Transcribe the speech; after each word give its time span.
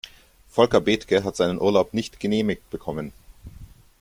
Volker 0.49 0.81
Bethke 0.81 1.23
hat 1.23 1.35
seinen 1.35 1.61
Urlaub 1.61 1.93
nicht 1.93 2.19
genehmigt 2.19 2.67
bekommen. 2.71 3.13